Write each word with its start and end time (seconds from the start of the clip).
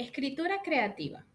Escritura 0.00 0.62
creativa. 0.64 1.26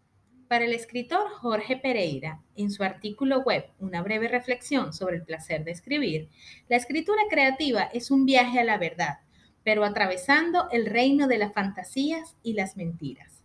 Para 0.47 0.65
el 0.65 0.73
escritor 0.73 1.29
Jorge 1.33 1.77
Pereira, 1.77 2.41
en 2.55 2.71
su 2.71 2.81
artículo 2.81 3.41
web 3.41 3.65
Una 3.77 4.01
breve 4.01 4.27
reflexión 4.27 4.91
sobre 4.91 5.17
el 5.17 5.21
placer 5.21 5.63
de 5.63 5.69
escribir, 5.69 6.29
la 6.67 6.75
escritura 6.75 7.21
creativa 7.29 7.83
es 7.83 8.09
un 8.09 8.25
viaje 8.25 8.57
a 8.57 8.63
la 8.63 8.79
verdad, 8.79 9.19
pero 9.63 9.85
atravesando 9.85 10.67
el 10.71 10.87
reino 10.87 11.27
de 11.27 11.37
las 11.37 11.53
fantasías 11.53 12.37
y 12.41 12.53
las 12.53 12.75
mentiras. 12.75 13.43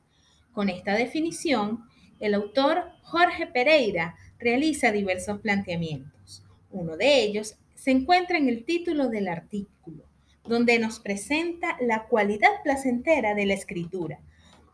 Con 0.52 0.70
esta 0.70 0.94
definición, 0.94 1.84
el 2.18 2.32
autor 2.32 2.90
Jorge 3.02 3.46
Pereira 3.46 4.16
realiza 4.38 4.90
diversos 4.90 5.38
planteamientos. 5.40 6.44
Uno 6.70 6.96
de 6.96 7.20
ellos 7.20 7.56
se 7.74 7.90
encuentra 7.90 8.38
en 8.38 8.48
el 8.48 8.64
título 8.64 9.10
del 9.10 9.28
artículo, 9.28 10.02
donde 10.44 10.78
nos 10.78 10.98
presenta 10.98 11.76
la 11.78 12.04
cualidad 12.04 12.62
placentera 12.64 13.34
de 13.34 13.44
la 13.44 13.52
escritura 13.52 14.18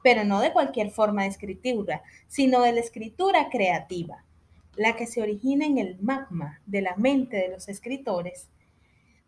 pero 0.06 0.22
no 0.22 0.40
de 0.40 0.52
cualquier 0.52 0.92
forma 0.92 1.22
de 1.22 1.30
escritura, 1.30 2.04
sino 2.28 2.62
de 2.62 2.70
la 2.70 2.78
escritura 2.78 3.48
creativa, 3.50 4.24
la 4.76 4.94
que 4.94 5.04
se 5.04 5.20
origina 5.20 5.66
en 5.66 5.78
el 5.78 5.98
magma 5.98 6.60
de 6.64 6.80
la 6.80 6.94
mente 6.94 7.38
de 7.38 7.48
los 7.48 7.68
escritores, 7.68 8.48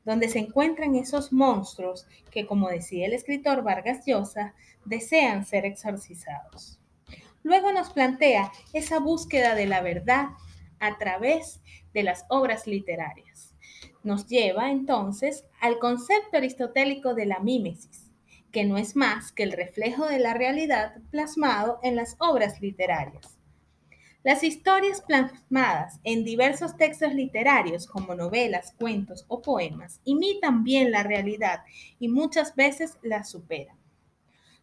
donde 0.05 0.29
se 0.29 0.39
encuentran 0.39 0.95
esos 0.95 1.33
monstruos 1.33 2.07
que, 2.31 2.47
como 2.47 2.69
decía 2.69 3.07
el 3.07 3.13
escritor 3.13 3.65
Vargas 3.65 4.07
Llosa, 4.07 4.55
desean 4.85 5.45
ser 5.45 5.65
exorcizados. 5.65 6.79
Luego 7.43 7.73
nos 7.73 7.91
plantea 7.91 8.53
esa 8.73 9.01
búsqueda 9.01 9.57
de 9.57 9.67
la 9.67 9.81
verdad 9.81 10.29
a 10.79 10.97
través 10.97 11.61
de 11.93 12.05
las 12.05 12.25
obras 12.29 12.69
literarias. 12.69 13.53
Nos 14.05 14.29
lleva 14.29 14.71
entonces 14.71 15.45
al 15.61 15.81
concepto 15.81 16.37
aristotélico 16.37 17.15
de 17.15 17.27
la 17.27 17.41
mímesis, 17.41 18.08
que 18.53 18.65
no 18.65 18.79
es 18.79 18.97
más 18.97 19.33
que 19.33 19.43
el 19.43 19.53
reflejo 19.53 20.07
de 20.07 20.19
la 20.19 20.35
realidad 20.35 20.97
plasmado 21.11 21.79
en 21.83 21.97
las 21.97 22.17
obras 22.19 22.61
literarias. 22.61 23.39
Las 24.25 24.43
historias 24.43 25.01
plasmadas 25.01 26.01
en 26.05 26.25
diversos 26.25 26.77
textos 26.77 27.15
literarios 27.15 27.87
como 27.87 28.15
novelas, 28.15 28.75
cuentos 28.79 29.25
o 29.29 29.41
poemas 29.41 30.01
imitan 30.05 30.65
bien 30.65 30.91
la 30.91 31.03
realidad 31.03 31.63
y 31.99 32.09
muchas 32.09 32.55
veces 32.57 32.99
la 33.03 33.25
superan. 33.25 33.79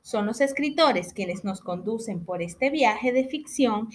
Son 0.02 0.26
los 0.26 0.42
escritores 0.42 1.14
quienes 1.14 1.44
nos 1.44 1.62
conducen 1.62 2.26
por 2.26 2.42
este 2.42 2.70
viaje 2.70 3.12
de 3.12 3.28
ficción 3.28 3.90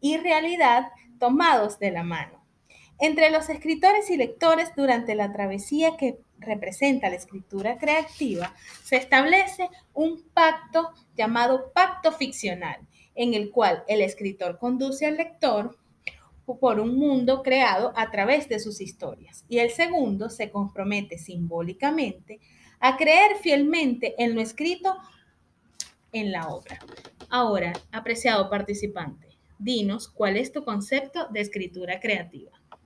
y 0.00 0.16
realidad 0.16 0.88
tomados 1.20 1.78
de 1.78 1.92
la 1.92 2.02
mano. 2.02 2.41
Entre 3.04 3.30
los 3.30 3.48
escritores 3.48 4.10
y 4.10 4.16
lectores 4.16 4.76
durante 4.76 5.16
la 5.16 5.32
travesía 5.32 5.96
que 5.96 6.20
representa 6.38 7.10
la 7.10 7.16
escritura 7.16 7.76
creativa, 7.76 8.54
se 8.84 8.94
establece 8.94 9.68
un 9.92 10.22
pacto 10.32 10.90
llamado 11.16 11.72
pacto 11.74 12.12
ficcional, 12.12 12.78
en 13.16 13.34
el 13.34 13.50
cual 13.50 13.82
el 13.88 14.02
escritor 14.02 14.56
conduce 14.56 15.04
al 15.06 15.16
lector 15.16 15.76
por 16.60 16.78
un 16.78 16.96
mundo 16.96 17.42
creado 17.42 17.92
a 17.96 18.08
través 18.12 18.48
de 18.48 18.60
sus 18.60 18.80
historias 18.80 19.44
y 19.48 19.58
el 19.58 19.70
segundo 19.70 20.30
se 20.30 20.52
compromete 20.52 21.18
simbólicamente 21.18 22.38
a 22.78 22.96
creer 22.96 23.34
fielmente 23.40 24.14
en 24.16 24.36
lo 24.36 24.40
escrito 24.40 24.96
en 26.12 26.30
la 26.30 26.46
obra. 26.46 26.78
Ahora, 27.30 27.72
apreciado 27.90 28.48
participante, 28.48 29.26
dinos 29.58 30.06
cuál 30.06 30.36
es 30.36 30.52
tu 30.52 30.64
concepto 30.64 31.26
de 31.32 31.40
escritura 31.40 31.98
creativa. 31.98 32.61